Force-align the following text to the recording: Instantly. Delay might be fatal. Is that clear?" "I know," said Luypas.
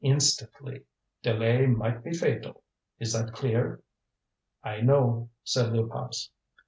Instantly. 0.03 0.81
Delay 1.21 1.67
might 1.67 2.03
be 2.03 2.11
fatal. 2.11 2.63
Is 2.97 3.13
that 3.13 3.33
clear?" 3.33 3.83
"I 4.63 4.81
know," 4.81 5.29
said 5.43 5.73
Luypas. 5.73 6.31